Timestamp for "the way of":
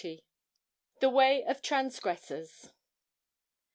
0.99-1.61